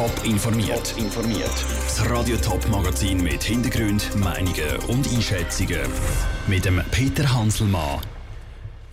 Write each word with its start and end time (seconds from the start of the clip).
Top 0.00 0.24
informiert. 0.24 0.94
informiert. 0.96 1.52
Das 1.84 2.08
Radio 2.08 2.34
Top 2.38 2.66
Magazin 2.70 3.22
mit 3.22 3.42
Hintergrund, 3.42 4.16
Meinungen 4.16 4.76
und 4.88 5.06
Einschätzungen 5.12 5.82
mit 6.46 6.64
dem 6.64 6.80
Peter 6.90 7.30
Hanselmann. 7.30 8.00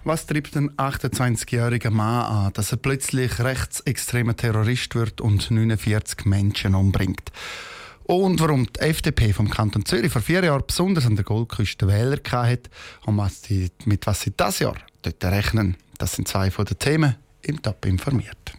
Was 0.04 0.26
treibt 0.26 0.58
ein 0.58 0.70
28-jähriger 0.72 1.92
Mann 1.92 2.26
an, 2.26 2.54
dass 2.54 2.74
er 2.74 2.78
plötzlich 2.80 3.40
rechtsextremer 3.40 4.36
Terrorist 4.36 4.96
wird 4.96 5.22
und 5.22 5.50
49 5.50 6.26
Menschen 6.26 6.76
umbringt? 6.76 7.32
Und 8.04 8.42
warum 8.42 8.68
die 8.74 8.82
FDP 8.82 9.32
vom 9.32 9.50
Kanton 9.50 9.86
Zürich 9.86 10.12
vor 10.12 10.22
vier 10.22 10.44
Jahren 10.44 10.64
besonders 10.68 11.06
an 11.06 11.16
der 11.16 11.24
Goldküste 11.24 11.88
Wähler 11.88 12.20
hatte 12.34 12.70
und 13.06 13.16
was 13.16 13.44
die, 13.44 13.72
mit 13.86 14.06
was 14.08 14.24
sie 14.24 14.34
das 14.36 14.60
Jahr 14.60 14.76
dort 15.04 15.24
rechnen, 15.24 15.78
das 16.00 16.18
sind 16.18 16.28
zwei 16.28 16.52
von 16.52 16.66
den 16.66 16.78
Themen 16.78 17.16
im 17.44 17.62
Top 17.62 17.86
informiert. 17.86 18.58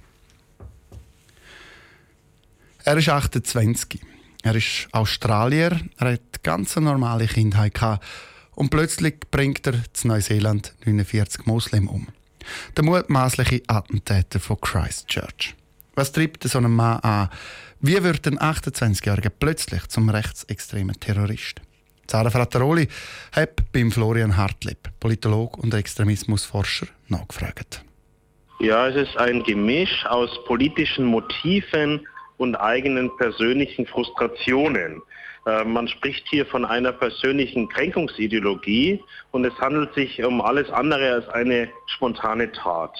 Er 2.88 2.96
ist 2.96 3.10
28. 3.10 4.00
Er 4.42 4.54
ist 4.54 4.88
Australier. 4.92 5.78
Er 5.98 6.12
hat 6.12 6.42
ganz 6.42 6.74
eine 6.74 6.86
normale 6.86 7.26
Kindheit 7.26 7.74
gehabt. 7.74 8.02
Und 8.54 8.70
plötzlich 8.70 9.16
bringt 9.30 9.66
er 9.66 9.74
zu 9.92 10.08
Neuseeland 10.08 10.72
49 10.86 11.44
Muslimen 11.44 11.88
um. 11.88 12.08
Der 12.78 12.84
mutmaßliche 12.84 13.60
Attentäter 13.66 14.40
von 14.40 14.58
Christchurch. 14.62 15.54
Was 15.96 16.12
treibt 16.12 16.44
so 16.44 16.56
einen 16.56 16.74
Mann 16.74 17.00
an? 17.00 17.28
Wie 17.80 18.02
wird 18.02 18.26
ein 18.26 18.38
28-Jähriger 18.38 19.32
plötzlich 19.38 19.86
zum 19.88 20.08
rechtsextremen 20.08 20.98
Terrorist? 20.98 21.60
Sarah 22.10 22.30
Frattaroli 22.30 22.88
hat 23.32 23.70
beim 23.70 23.92
Florian 23.92 24.38
Hartleb, 24.38 24.88
Politolog 24.98 25.58
und 25.58 25.74
Extremismusforscher, 25.74 26.86
nachgefragt. 27.08 27.84
Ja, 28.60 28.88
es 28.88 28.96
ist 28.96 29.18
ein 29.18 29.42
Gemisch 29.42 30.06
aus 30.06 30.30
politischen 30.46 31.04
Motiven 31.04 32.00
und 32.38 32.56
eigenen 32.56 33.14
persönlichen 33.16 33.86
Frustrationen. 33.86 35.02
Äh, 35.46 35.64
man 35.64 35.88
spricht 35.88 36.26
hier 36.28 36.46
von 36.46 36.64
einer 36.64 36.92
persönlichen 36.92 37.68
Kränkungsideologie 37.68 39.02
und 39.32 39.44
es 39.44 39.54
handelt 39.58 39.92
sich 39.94 40.24
um 40.24 40.40
alles 40.40 40.70
andere 40.70 41.12
als 41.12 41.28
eine 41.28 41.68
spontane 41.86 42.50
Tat. 42.52 42.92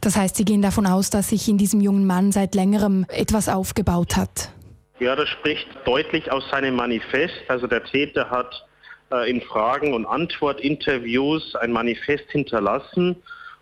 Das 0.00 0.16
heißt, 0.16 0.36
Sie 0.36 0.46
gehen 0.46 0.62
davon 0.62 0.86
aus, 0.86 1.10
dass 1.10 1.28
sich 1.28 1.46
in 1.48 1.58
diesem 1.58 1.80
jungen 1.80 2.06
Mann 2.06 2.32
seit 2.32 2.54
längerem 2.54 3.04
etwas 3.08 3.50
aufgebaut 3.50 4.16
hat? 4.16 4.50
Ja, 4.98 5.14
das 5.14 5.28
spricht 5.28 5.66
deutlich 5.84 6.32
aus 6.32 6.48
seinem 6.50 6.76
Manifest. 6.76 7.34
Also 7.48 7.66
der 7.66 7.84
Täter 7.84 8.30
hat 8.30 8.66
äh, 9.12 9.30
in 9.30 9.40
Fragen- 9.42 9.92
und 9.92 10.06
Antwortinterviews 10.06 11.54
ein 11.56 11.72
Manifest 11.72 12.30
hinterlassen 12.30 13.16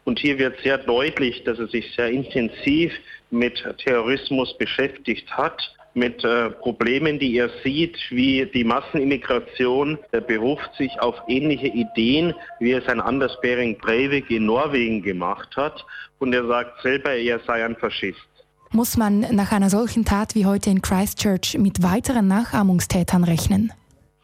und 0.05 0.19
hier 0.19 0.39
wird 0.39 0.59
sehr 0.63 0.79
deutlich, 0.79 1.45
dass 1.45 1.59
er 1.59 1.69
sich 1.69 1.95
sehr 1.95 2.09
intensiv 2.09 2.93
mit 3.31 3.63
Terrorismus 3.85 4.57
beschäftigt 4.59 5.31
hat, 5.31 5.75
mit 5.95 6.23
äh, 6.25 6.51
Problemen, 6.51 7.19
die 7.19 7.37
er 7.37 7.51
sieht, 7.65 7.99
wie 8.11 8.47
die 8.47 8.65
Massenimmigration. 8.65 9.99
Er 10.13 10.21
beruft 10.21 10.75
sich 10.77 10.99
auf 11.01 11.17
ähnliche 11.27 11.69
Ideen, 11.69 12.35
wie 12.61 12.73
es 12.73 12.87
ein 12.89 13.01
Anders 13.01 13.39
Bering 13.41 13.77
Breivik 13.79 14.31
in 14.31 14.47
Norwegen 14.47 15.03
gemacht 15.03 15.57
hat. 15.57 15.85
Und 16.19 16.33
er 16.33 16.47
sagt 16.47 16.83
selber, 16.83 17.15
er 17.15 17.41
sei 17.41 17.65
ein 17.65 17.77
Faschist. 17.77 18.19
Muss 18.71 18.97
man 18.97 19.21
nach 19.35 19.53
einer 19.53 19.71
solchen 19.71 20.05
Tat 20.05 20.35
wie 20.35 20.45
heute 20.45 20.71
in 20.71 20.83
Christchurch 20.83 21.57
mit 21.59 21.83
weiteren 21.83 22.29
Nachahmungstätern 22.29 23.25
rechnen? 23.25 23.73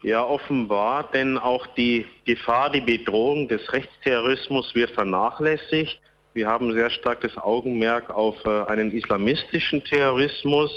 Ja, 0.03 0.23
offenbar, 0.23 1.09
denn 1.11 1.39
auch 1.39 1.65
die 1.75 2.05
Gefahr, 2.25 2.69
die 2.69 2.81
Bedrohung 2.81 3.47
des 3.47 3.73
Rechtsterrorismus 3.73 4.75
wird 4.75 4.91
vernachlässigt. 4.91 5.99
Wir 6.35 6.49
haben 6.49 6.73
sehr 6.73 6.89
stark 6.89 7.21
das 7.21 7.37
Augenmerk 7.37 8.09
auf 8.09 8.35
äh, 8.43 8.65
einen 8.65 8.91
islamistischen 8.91 9.81
Terrorismus 9.85 10.69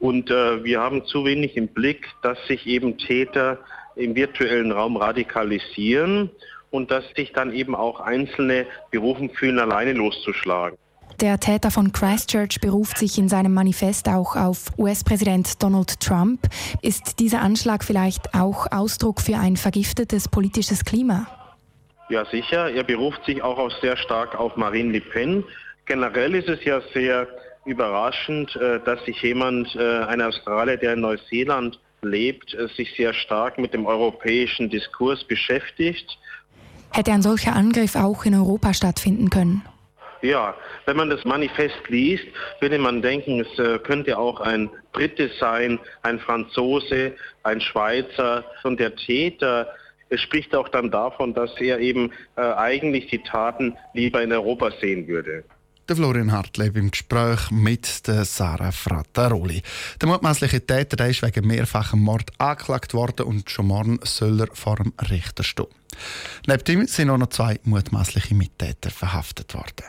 und 0.00 0.32
äh, 0.32 0.64
wir 0.64 0.80
haben 0.80 1.06
zu 1.06 1.24
wenig 1.24 1.56
im 1.56 1.68
Blick, 1.68 2.08
dass 2.22 2.36
sich 2.48 2.66
eben 2.66 2.98
Täter 2.98 3.60
im 3.94 4.16
virtuellen 4.16 4.72
Raum 4.72 4.96
radikalisieren 4.96 6.28
und 6.72 6.90
dass 6.90 7.04
sich 7.14 7.32
dann 7.32 7.52
eben 7.54 7.76
auch 7.76 8.00
Einzelne 8.00 8.66
berufen 8.90 9.30
fühlen, 9.30 9.60
alleine 9.60 9.92
loszuschlagen. 9.92 10.76
Der 11.20 11.38
Täter 11.38 11.70
von 11.70 11.92
Christchurch 11.92 12.60
beruft 12.60 12.98
sich 12.98 13.16
in 13.16 13.28
seinem 13.28 13.54
Manifest 13.54 14.08
auch 14.08 14.34
auf 14.34 14.72
US-Präsident 14.76 15.62
Donald 15.62 16.00
Trump. 16.00 16.48
Ist 16.82 17.20
dieser 17.20 17.42
Anschlag 17.42 17.84
vielleicht 17.84 18.34
auch 18.34 18.66
Ausdruck 18.72 19.20
für 19.20 19.38
ein 19.38 19.56
vergiftetes 19.56 20.26
politisches 20.26 20.84
Klima? 20.84 21.28
Ja, 22.08 22.24
sicher. 22.26 22.70
Er 22.70 22.84
beruft 22.84 23.24
sich 23.24 23.42
auch, 23.42 23.58
auch 23.58 23.70
sehr 23.80 23.96
stark 23.96 24.38
auf 24.38 24.56
Marine 24.56 24.92
Le 24.92 25.00
Pen. 25.00 25.44
Generell 25.86 26.34
ist 26.34 26.48
es 26.48 26.64
ja 26.64 26.80
sehr 26.94 27.26
überraschend, 27.64 28.54
äh, 28.56 28.80
dass 28.84 29.04
sich 29.04 29.20
jemand, 29.22 29.74
äh, 29.74 30.04
ein 30.04 30.22
Australier, 30.22 30.76
der 30.76 30.92
in 30.92 31.00
Neuseeland 31.00 31.80
lebt, 32.02 32.54
äh, 32.54 32.68
sich 32.68 32.94
sehr 32.96 33.12
stark 33.12 33.58
mit 33.58 33.74
dem 33.74 33.86
europäischen 33.86 34.70
Diskurs 34.70 35.24
beschäftigt. 35.24 36.16
Hätte 36.92 37.12
ein 37.12 37.22
solcher 37.22 37.54
Angriff 37.54 37.96
auch 37.96 38.24
in 38.24 38.34
Europa 38.34 38.72
stattfinden 38.72 39.28
können? 39.28 39.62
Ja, 40.22 40.54
wenn 40.86 40.96
man 40.96 41.10
das 41.10 41.24
Manifest 41.24 41.88
liest, 41.88 42.24
würde 42.60 42.78
man 42.78 43.02
denken, 43.02 43.40
es 43.40 43.82
könnte 43.82 44.16
auch 44.16 44.40
ein 44.40 44.70
Brite 44.92 45.30
sein, 45.38 45.78
ein 46.02 46.18
Franzose, 46.18 47.12
ein 47.42 47.60
Schweizer. 47.60 48.44
Und 48.62 48.80
der 48.80 48.96
Täter 48.96 49.68
es 50.08 50.20
spricht 50.20 50.54
auch 50.54 50.68
dann 50.68 50.90
davon, 50.90 51.34
dass 51.34 51.50
er 51.58 51.78
eben 51.80 52.12
äh, 52.36 52.40
eigentlich 52.40 53.08
die 53.08 53.22
Taten 53.22 53.76
lieber 53.92 54.22
in 54.22 54.32
Europa 54.32 54.70
sehen 54.80 55.06
würde. 55.08 55.44
Der 55.88 55.94
Florian 55.94 56.32
Hartleb 56.32 56.76
im 56.76 56.90
Gespräch 56.90 57.50
mit 57.52 58.08
der 58.08 58.24
Sarah 58.24 58.72
Frattaroli. 58.72 59.62
Der 60.00 60.08
mutmaßliche 60.08 60.66
Täter 60.66 60.96
der 60.96 61.10
ist 61.10 61.22
wegen 61.22 61.46
mehrfachem 61.46 62.00
Mord 62.00 62.30
angeklagt 62.38 62.92
worden 62.92 63.26
und 63.26 63.50
schon 63.50 63.68
morgen 63.68 64.00
soll 64.02 64.40
er 64.40 64.48
vor 64.52 64.76
dem 64.76 64.92
Richter 65.10 65.44
stehen. 65.44 65.68
Neben 66.46 66.80
ihm 66.80 66.86
sind 66.88 67.10
auch 67.10 67.18
noch 67.18 67.28
zwei 67.28 67.60
mutmaßliche 67.62 68.34
Mittäter 68.34 68.90
verhaftet 68.90 69.54
worden. 69.54 69.86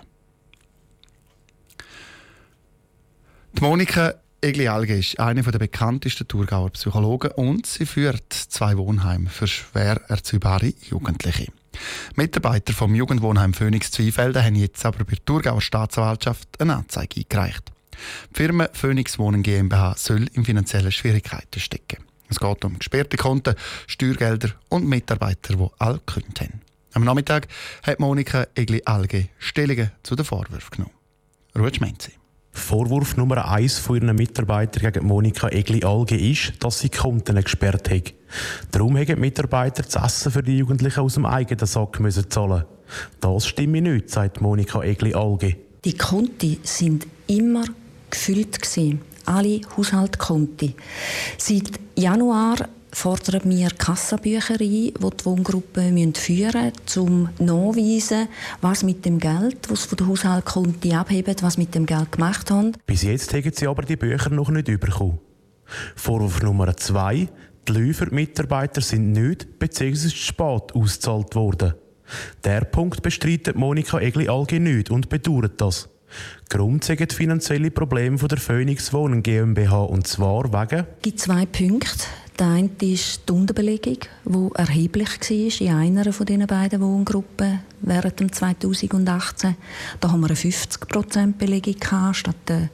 Die 3.53 3.61
Monika 3.61 4.13
Egli-Alge 4.39 4.97
ist 4.97 5.19
eine 5.19 5.41
der 5.41 5.57
bekanntesten 5.57 6.27
Thurgauer 6.27 6.69
Psychologen 6.69 7.31
und 7.31 7.65
sie 7.65 7.87
führt 7.87 8.31
zwei 8.31 8.77
Wohnheime 8.77 9.29
für 9.29 9.47
schwer 9.47 9.99
erziehbare 10.09 10.73
Jugendliche. 10.89 11.47
Mitarbeiter 12.15 12.73
vom 12.73 12.93
Jugendwohnheim 12.93 13.55
Phoenix 13.55 13.89
Zweifelden 13.89 14.43
haben 14.43 14.55
jetzt 14.55 14.85
aber 14.85 15.05
bei 15.05 15.15
der 15.15 15.25
Thurgauer 15.25 15.61
Staatsanwaltschaft 15.61 16.61
eine 16.61 16.75
Anzeige 16.75 17.21
eingereicht. 17.21 17.71
Die 18.31 18.35
Firma 18.35 18.69
Phoenix 18.73 19.17
Wohnen 19.17 19.41
GmbH 19.41 19.95
soll 19.97 20.27
in 20.33 20.45
finanziellen 20.45 20.91
Schwierigkeiten 20.91 21.59
stecken. 21.59 22.03
Es 22.29 22.39
geht 22.39 22.63
um 22.63 22.77
gesperrte 22.77 23.17
Konten, 23.17 23.55
Steuergelder 23.87 24.51
und 24.69 24.85
Mitarbeiter, 24.85 25.55
die 25.55 25.67
alle 25.79 25.99
gekündigt 26.05 26.41
haben. 26.41 26.61
Am 26.93 27.03
Nachmittag 27.03 27.47
hat 27.81 27.99
Monika 27.99 28.45
Egli-Alge 28.53 29.29
Stellungen 29.39 29.91
zu 30.03 30.15
den 30.15 30.25
Vorwürfen 30.25 30.69
genommen. 30.71 30.93
Ruhe 31.57 31.73
Schmenzi. 31.73 32.11
Vorwurf 32.57 33.17
Nummer 33.17 33.49
eins 33.49 33.79
von 33.79 33.95
ihren 33.97 34.15
Mitarbeitern 34.15 34.91
gegen 34.91 35.07
Monika 35.07 35.49
Egli-Alge 35.49 36.17
ist, 36.17 36.53
dass 36.59 36.79
sie 36.79 36.89
Konten 36.89 37.41
gesperrt 37.41 37.89
hat. 37.89 38.13
Darum 38.71 38.97
haben 38.97 39.05
die 39.05 39.15
Mitarbeiter 39.15 39.83
das 39.83 39.95
Essen 39.95 40.31
für 40.31 40.43
die 40.43 40.57
Jugendlichen 40.57 40.99
aus 40.99 41.13
dem 41.13 41.25
eigenen 41.25 41.65
Sack 41.65 41.99
müssen 41.99 42.29
zahlen. 42.29 42.65
Das 43.21 43.47
stimme 43.47 43.81
nicht, 43.81 44.09
sagt 44.09 44.41
Monika 44.41 44.81
Egli-Alge. 44.83 45.55
Die 45.85 45.97
Konti 45.97 46.59
sind 46.63 47.07
immer 47.27 47.65
gefüllt. 48.09 48.59
Alle 49.25 49.61
Haushaltskonti. 49.75 50.75
Seit 51.37 51.71
Januar 51.95 52.69
fordern 52.91 53.41
wir 53.45 53.69
Kassenbücher 53.69 54.53
ein, 54.53 54.59
die 54.59 54.93
die 54.93 55.25
Wohngruppen 55.25 56.15
führen 56.15 56.71
müssen, 56.85 56.99
um 56.99 57.29
nachzuweisen, 57.39 58.27
was 58.61 58.83
mit 58.83 59.05
dem 59.05 59.19
Geld, 59.19 59.69
das 59.69 59.85
von 59.85 59.97
der 59.97 60.07
Haushaltskonti 60.07 60.93
abheben, 60.93 61.35
was 61.41 61.57
mit 61.57 61.75
dem 61.75 61.85
Geld 61.85 62.11
gemacht 62.11 62.49
haben. 62.51 62.73
Bis 62.85 63.03
jetzt 63.03 63.33
haben 63.33 63.51
sie 63.53 63.67
aber 63.67 63.83
die 63.83 63.95
Bücher 63.95 64.29
noch 64.29 64.49
nicht 64.49 64.65
bekommen. 64.65 65.19
Vorwurf 65.95 66.41
Nummer 66.41 66.75
zwei. 66.77 67.27
Die 67.67 67.73
die 67.73 68.15
Mitarbeiter 68.15 68.79
sind 68.79 69.11
nicht 69.11 69.59
bzw. 69.59 70.09
spät 70.09 70.73
ausgezahlt 70.73 71.35
worden. 71.35 71.73
Der 72.45 72.61
Punkt 72.61 73.01
bestreitet 73.01 73.57
Monika 73.57 73.99
Egli-Alge 73.99 74.61
nicht 74.61 74.89
und 74.89 75.09
bedauert 75.09 75.59
das. 75.59 75.89
Grund 76.49 76.85
sind 76.85 77.11
die 77.11 77.13
finanziellen 77.13 77.73
Probleme 77.73 78.17
der 78.17 78.37
Phoenix 78.37 78.93
Wohnen 78.93 79.21
GmbH 79.21 79.81
und 79.81 80.07
zwar 80.07 80.45
wegen... 80.45 80.85
Es 80.97 81.01
gibt 81.01 81.19
zwei 81.19 81.45
Punkte. 81.45 82.05
Der 82.39 82.47
eine 82.47 82.69
ist 82.81 83.27
die 83.27 83.33
Unterbelegung, 83.33 83.97
die 84.25 84.49
erheblich 84.55 85.07
war 85.07 85.61
in 85.67 85.73
einer 85.73 86.13
von 86.13 86.25
diesen 86.25 86.45
beiden 86.45 86.81
Wohngruppen 86.81 87.61
während 87.81 88.19
dem 88.19 88.31
2018. 88.31 89.55
Da 89.99 90.11
haben 90.11 90.19
wir 90.21 90.27
eine 90.27 90.35
50% 90.35 91.33
Belegung 91.33 92.13
statt 92.13 92.35
eine 92.49 92.69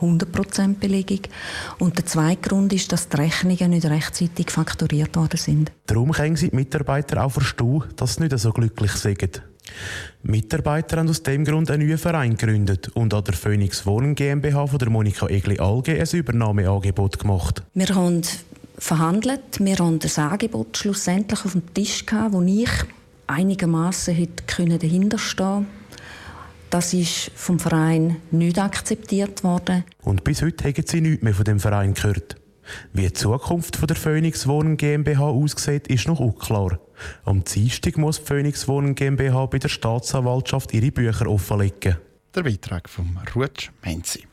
100% 0.00 0.74
Belegung. 0.80 1.20
Und 1.78 1.96
der 1.96 2.06
zweite 2.06 2.48
Grund 2.48 2.72
ist, 2.72 2.90
dass 2.90 3.08
die 3.08 3.16
Rechnungen 3.16 3.70
nicht 3.70 3.86
rechtzeitig 3.86 4.50
fakturiert 4.50 5.14
worden 5.14 5.36
sind. 5.36 5.70
Darum 5.86 6.10
können 6.10 6.34
Sie 6.34 6.50
die 6.50 6.56
Mitarbeiter 6.56 7.24
auch 7.24 7.30
verstehen, 7.30 7.84
dass 7.94 8.16
sie 8.16 8.24
nicht 8.24 8.36
so 8.38 8.52
glücklich 8.52 8.92
sind. 8.92 9.42
Mitarbeiter 10.22 10.98
haben 10.98 11.08
aus 11.08 11.22
dem 11.22 11.44
Grund 11.44 11.70
einen 11.70 11.86
neuen 11.86 11.98
Verein 11.98 12.36
gegründet 12.36 12.88
und 12.94 13.14
an 13.14 13.24
der 13.24 13.34
Phoenix 13.34 13.86
Wohnen 13.86 14.14
GmbH 14.14 14.66
von 14.66 14.78
der 14.78 14.90
Monika 14.90 15.26
Egli-Alge 15.26 16.00
ein 16.00 16.18
Übernahmeangebot 16.18 17.18
gemacht. 17.18 17.62
Wir 17.74 17.94
haben 17.94 18.22
verhandelt, 18.78 19.58
wir 19.60 19.76
haben 19.76 19.98
das 19.98 20.18
Angebot 20.18 20.76
schlussendlich 20.76 21.44
auf 21.44 21.52
dem 21.52 21.74
Tisch 21.74 22.06
gehabt, 22.06 22.32
wo 22.32 22.42
ich 22.42 22.70
einigermaßen 23.26 24.14
hätte 24.14 24.78
dahinterstehen 24.78 25.66
das 26.74 26.92
ist 26.92 27.30
vom 27.36 27.60
Verein 27.60 28.16
nicht 28.32 28.58
akzeptiert 28.58 29.44
worden. 29.44 29.84
Und 30.02 30.24
bis 30.24 30.42
heute 30.42 30.64
haben 30.64 30.84
sie 30.84 31.00
nichts 31.00 31.22
mehr 31.22 31.32
von 31.32 31.44
dem 31.44 31.60
Verein 31.60 31.94
gehört. 31.94 32.34
Wie 32.92 33.02
die 33.02 33.12
Zukunft 33.12 33.88
der 33.88 33.94
Phoenix 33.94 34.48
Wohnen 34.48 34.76
GmbH 34.76 35.22
aussieht, 35.22 35.86
ist 35.86 36.08
noch 36.08 36.18
unklar. 36.18 36.80
Am 37.24 37.44
Dienstag 37.44 37.96
muss 37.96 38.18
die 38.18 38.26
Phoenix 38.26 38.66
Wohnen 38.66 38.96
GmbH 38.96 39.46
bei 39.46 39.60
der 39.60 39.68
Staatsanwaltschaft 39.68 40.74
ihre 40.74 40.90
Bücher 40.90 41.28
offenlegen. 41.28 41.96
Der 42.34 42.42
Beitrag 42.42 42.88
von 42.88 43.20
Rutsch 43.36 43.70
Menzi. 43.84 44.24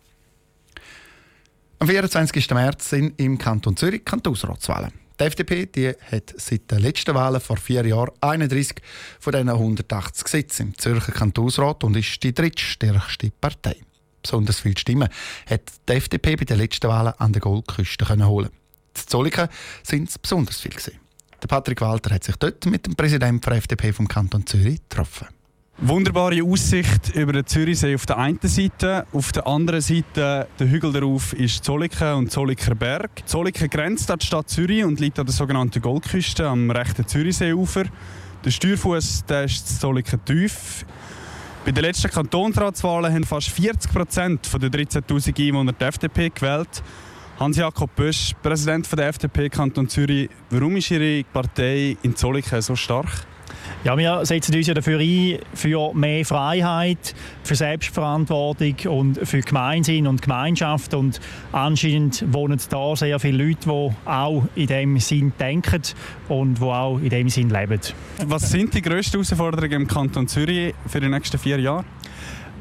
Am 1.81 1.87
24. 1.87 2.51
März 2.51 2.91
sind 2.91 3.19
im 3.19 3.39
Kanton 3.39 3.75
Zürich 3.75 4.05
Kantonsratswahlen. 4.05 4.91
Die 5.19 5.23
FDP 5.23 5.65
die 5.65 5.87
hat 5.87 6.31
seit 6.37 6.69
den 6.69 6.77
letzten 6.77 7.15
Wahlen 7.15 7.41
vor 7.41 7.57
vier 7.57 7.83
Jahren 7.83 8.11
31 8.21 8.75
von 9.19 9.33
diesen 9.33 9.49
180 9.49 10.27
Sitzen 10.27 10.67
im 10.67 10.77
Zürcher 10.77 11.11
Kantonsrat 11.11 11.83
und 11.83 11.97
ist 11.97 12.21
die 12.21 12.35
drittstärkste 12.35 13.31
Partei. 13.31 13.77
Besonders 14.21 14.59
viele 14.59 14.77
Stimmen 14.77 15.09
hat 15.47 15.61
die 15.89 15.93
FDP 15.93 16.35
bei 16.35 16.45
den 16.45 16.59
letzten 16.59 16.87
Wahlen 16.87 17.13
an 17.17 17.33
der 17.33 17.41
Goldküste 17.41 18.07
holen. 18.27 18.51
Die 18.95 19.05
Zolliken 19.07 19.47
sind 19.81 20.07
es 20.07 20.19
besonders 20.19 20.61
viel. 20.61 20.73
Gewesen. 20.73 20.99
Der 21.41 21.47
Patrick 21.47 21.81
Walter 21.81 22.13
hat 22.13 22.23
sich 22.23 22.35
dort 22.35 22.63
mit 22.67 22.85
dem 22.85 22.95
Präsidenten 22.95 23.41
der 23.41 23.53
FDP 23.53 23.91
vom 23.91 24.07
Kanton 24.07 24.45
Zürich 24.45 24.87
getroffen. 24.87 25.29
Wunderbare 25.83 26.43
Aussicht 26.43 27.15
über 27.15 27.33
den 27.33 27.47
Zürichsee 27.47 27.95
auf 27.95 28.05
der 28.05 28.19
einen 28.19 28.37
Seite. 28.43 29.07
Auf 29.13 29.31
der 29.31 29.47
anderen 29.47 29.81
Seite, 29.81 30.47
der 30.59 30.69
Hügel 30.69 30.93
darauf, 30.93 31.33
ist 31.33 31.65
Zolliken 31.65 32.13
und 32.13 32.31
Zolliker 32.31 32.75
Berg. 32.75 33.09
Zolliken 33.25 33.67
grenzt 33.67 34.11
an 34.11 34.19
die 34.19 34.27
Stadt 34.27 34.47
Zürich 34.47 34.83
und 34.83 34.99
liegt 34.99 35.17
an 35.17 35.25
der 35.25 35.33
sogenannten 35.33 35.81
Goldküste 35.81 36.47
am 36.47 36.69
rechten 36.69 37.07
Zürichseeufer. 37.07 37.85
Der 38.45 38.51
Steuerfuß 38.51 39.23
ist 39.43 39.81
Zolliken 39.81 40.23
tief. 40.23 40.85
Bei 41.65 41.71
den 41.71 41.83
letzten 41.83 42.11
Kantonsratswahlen 42.11 43.11
haben 43.11 43.23
fast 43.23 43.49
40 43.49 43.91
Prozent 43.91 44.53
der 44.53 44.69
13.000 44.69 45.47
Einwohner 45.47 45.73
die 45.73 45.83
FDP 45.83 46.29
gewählt. 46.29 46.83
Hans-Jakob 47.39 47.95
Bösch, 47.95 48.33
Präsident 48.43 48.87
der 48.95 49.07
FDP 49.07 49.49
Kanton 49.49 49.89
Zürich. 49.89 50.29
Warum 50.51 50.77
ist 50.77 50.91
Ihre 50.91 51.23
Partei 51.23 51.97
in 52.03 52.15
Zolliken 52.15 52.61
so 52.61 52.75
stark? 52.75 53.25
Ja, 53.83 53.98
wir 53.98 54.25
setzen 54.25 54.56
uns 54.56 54.68
ja 54.68 54.74
dafür 54.74 55.00
ein, 55.00 55.39
für 55.53 55.94
mehr 55.94 56.25
Freiheit, 56.25 57.15
für 57.44 57.56
Selbstverantwortung 57.56 58.75
und 58.88 59.27
für 59.27 59.42
Gemeinsinn 59.42 60.07
und 60.07 60.21
Gemeinschaft. 60.21 60.94
Und 60.94 61.19
anscheinend 61.51 62.31
wohnen 62.31 62.59
da 62.69 62.95
sehr 62.95 63.19
viele 63.19 63.45
Leute, 63.45 63.59
die 63.65 64.09
auch 64.09 64.44
in 64.56 64.68
dem 64.68 65.00
Sinn 65.00 65.33
denken 65.39 65.81
und 66.30 66.59
die 66.59 66.63
auch 66.63 67.00
in 67.00 67.09
dem 67.09 67.30
Sinn 67.30 67.50
leben. 67.50 67.80
Was 68.25 68.50
sind 68.50 68.74
die 68.74 68.81
grössten 68.81 69.24
Herausforderungen 69.24 69.81
im 69.81 69.88
Kanton 69.88 70.27
Zürich 70.27 70.74
für 70.88 71.00
die 71.00 71.09
nächsten 71.09 71.38
vier 71.38 71.59
Jahre? 71.59 71.86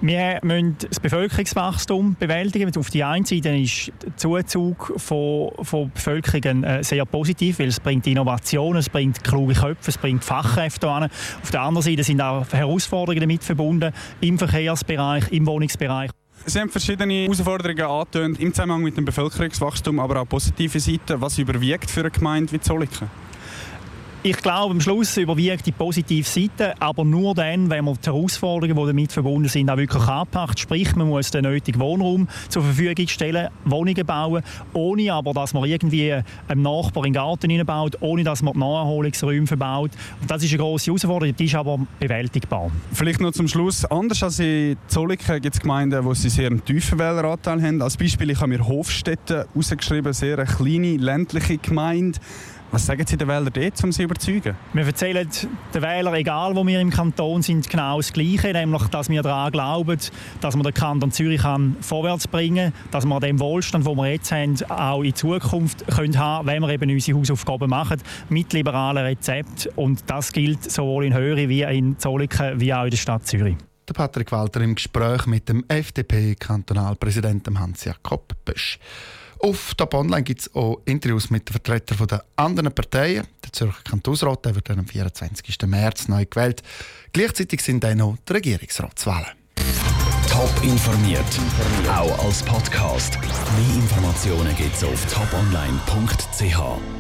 Wir 0.02 0.38
müssen 0.43 0.76
das 0.88 0.99
Bevölkerungswachstum 0.99 2.17
bewältigen. 2.19 2.75
Auf 2.75 2.88
der 2.88 3.08
einen 3.08 3.26
Seite 3.26 3.50
ist 3.50 3.93
der 4.02 4.17
Zuzug 4.17 4.94
von, 4.97 5.50
von 5.62 5.91
Bevölkerung 5.93 6.64
äh, 6.64 6.82
sehr 6.82 7.05
positiv, 7.05 7.58
weil 7.58 7.69
es 7.69 7.81
bringt 7.81 8.06
Innovationen, 8.06 8.79
es 8.79 8.88
bringt 8.88 9.23
kluge 9.23 9.52
Köpfe, 9.52 9.91
es 9.91 9.99
bringt 9.99 10.25
Fachkräfte 10.25 10.88
an. 10.88 11.11
Auf 11.43 11.50
der 11.50 11.61
anderen 11.61 11.82
Seite 11.82 12.02
sind 12.02 12.23
auch 12.23 12.50
Herausforderungen 12.50 13.20
damit 13.20 13.44
verbunden 13.44 13.93
im 14.23 14.38
Verkehrsbereich, 14.38 15.31
im 15.32 15.47
Wohnungsbereich. 15.47 16.11
Sie 16.46 16.58
haben 16.58 16.70
verschiedene 16.70 17.25
Herausforderungen 17.25 17.82
angetönt 17.82 18.41
im 18.41 18.55
Zusammenhang 18.55 18.82
mit 18.82 18.96
dem 18.96 19.05
Bevölkerungswachstum, 19.05 20.00
aber 20.00 20.23
auch 20.23 20.29
positive 20.29 20.81
Seiten. 20.81 21.20
Was 21.20 21.38
überwiegt 21.38 21.91
für 21.91 22.00
eine 22.00 22.11
Gemeinde 22.11 22.53
wie 22.53 22.61
Zolliken? 22.61 23.11
Ich 24.22 24.37
glaube, 24.37 24.72
am 24.72 24.82
Schluss 24.82 25.17
überwiegt 25.17 25.64
die 25.64 25.72
positive 25.72 26.28
Seite, 26.28 26.75
aber 26.78 27.06
nur 27.06 27.34
dann, 27.34 27.70
wenn 27.70 27.87
man 27.87 27.94
die 27.94 28.05
Herausforderungen, 28.05 28.76
die 28.76 28.87
damit 28.87 29.12
verbunden 29.12 29.49
sind, 29.49 29.70
auch 29.70 29.78
wirklich 29.78 30.02
anpackt. 30.02 30.61
Sprich, 30.61 30.94
man 30.94 31.08
muss 31.08 31.31
den 31.31 31.44
nötigen 31.44 31.81
Wohnraum 31.81 32.28
zur 32.50 32.62
Verfügung 32.62 33.08
stellen, 33.08 33.49
Wohnungen 33.64 34.05
bauen, 34.05 34.43
ohne 34.75 35.14
aber, 35.14 35.32
dass 35.32 35.55
man 35.55 35.64
irgendwie 35.64 36.12
einem 36.12 36.61
Nachbar 36.61 37.06
in 37.06 37.14
den 37.14 37.14
Garten 37.14 37.49
hineinbaut, 37.49 37.96
ohne 38.00 38.22
dass 38.22 38.43
man 38.43 38.52
die 38.52 38.58
Naherholungsräume 38.58 39.46
verbaut. 39.46 39.93
Und 40.20 40.31
das 40.31 40.43
ist 40.43 40.50
eine 40.50 40.58
grosse 40.58 40.88
Herausforderung, 40.88 41.34
die 41.34 41.44
ist 41.46 41.55
aber 41.55 41.78
bewältigbar. 41.99 42.70
Vielleicht 42.93 43.22
noch 43.22 43.32
zum 43.32 43.49
Schluss. 43.49 43.87
Anders 43.87 44.22
als 44.22 44.38
in 44.38 44.76
Zolliken 44.87 45.40
gibt 45.40 45.55
es 45.55 45.62
Gemeinden, 45.62 46.05
wo 46.05 46.12
sie 46.12 46.28
sehr 46.28 46.49
einen 46.49 46.62
tiefen 46.62 46.99
Wähleranteil 46.99 47.62
haben. 47.62 47.81
Als 47.81 47.96
Beispiel, 47.96 48.28
ich 48.28 48.38
habe 48.38 48.49
mir 48.49 48.69
Hofstätten 48.69 49.46
herausgeschrieben, 49.55 50.12
sehr 50.12 50.38
eine 50.38 50.46
kleine 50.46 50.99
ländliche 50.99 51.56
Gemeinde. 51.56 52.19
Was 52.72 52.87
sagen 52.87 53.05
Sie 53.05 53.17
den 53.17 53.26
Wählern 53.26 53.50
dort, 53.52 53.82
um 53.82 53.90
sie 53.90 53.96
zu 53.96 54.02
überzeugen? 54.05 54.55
Wir 54.72 54.87
erzählen 54.87 55.28
den 55.75 55.82
Wählern, 55.82 56.14
egal 56.14 56.55
wo 56.55 56.64
wir 56.64 56.81
im 56.81 56.90
Kanton 56.90 57.43
sind, 57.43 57.69
genau 57.69 57.96
das 57.96 58.12
Gleiche, 58.12 58.52
nämlich, 58.52 58.84
dass 58.84 59.08
wir 59.08 59.22
daran 59.22 59.50
glauben, 59.50 59.99
dass 60.40 60.55
man 60.55 60.62
den 60.62 60.72
Kanton 60.72 61.11
Zürich 61.11 61.43
kann 61.43 61.76
vorwärts 61.81 62.28
bringen 62.28 62.72
kann, 62.72 62.90
dass 62.93 63.05
wir 63.06 63.19
den 63.19 63.40
Wohlstand, 63.40 63.88
den 63.88 63.96
wir 63.96 64.12
jetzt 64.12 64.31
haben, 64.31 64.55
auch 64.70 65.02
in 65.02 65.14
Zukunft 65.17 65.84
können 65.88 66.17
haben 66.17 66.46
wenn 66.46 66.62
wir 66.62 66.69
eben 66.69 66.88
unsere 66.90 67.19
Hausaufgaben 67.19 67.69
machen, 67.69 68.00
mit 68.28 68.52
liberalen 68.52 69.05
Rezepten. 69.05 69.72
Und 69.75 70.05
das 70.06 70.32
gilt 70.32 70.70
sowohl 70.70 71.06
in 71.06 71.14
Höhere 71.14 71.49
wie 71.49 71.62
in 71.62 71.99
Zolliken, 71.99 72.61
wie 72.61 72.72
auch 72.72 72.84
in 72.84 72.90
der 72.90 72.99
Stadt 72.99 73.26
Zürich. 73.26 73.56
Der 73.88 73.94
Patrick 73.94 74.31
Walter 74.31 74.61
im 74.61 74.76
Gespräch 74.76 75.26
mit 75.26 75.49
dem 75.49 75.64
FDP-Kantonalpräsidenten 75.67 77.58
Hans-Jakob 77.58 78.32
Bösch. 78.44 78.78
Auf 79.43 79.75
Top 79.75 79.95
Online 79.95 80.23
gibt 80.23 80.43
es 80.43 80.55
auch 80.55 80.81
Interviews 80.85 81.31
mit 81.31 81.49
den 81.49 81.53
Vertretern 81.53 82.07
der 82.07 82.25
anderen 82.37 82.73
Parteien. 82.73 83.27
Der 83.43 83.53
Zürcher 83.53 83.83
Kantonsrat 83.85 84.45
der 84.45 84.55
wird 84.55 84.71
am 84.71 84.87
24. 84.87 85.57
März 85.67 86.09
neu 86.09 86.27
gewählt. 86.27 86.63
Gleichzeitig 87.13 87.63
sind 87.63 87.83
dann 87.83 87.99
noch 87.99 88.19
die 88.29 88.35
Regierungsratswahlen. 88.35 89.31
Top 90.29 90.53
informiert, 90.63 91.25
auch 91.89 92.25
als 92.25 92.43
Podcast. 92.43 93.19
Mehr 93.19 93.77
Informationen 93.77 94.55
gibt 94.57 94.77
es 94.77 94.85
auf 94.85 95.07
toponline.ch. 95.07 97.00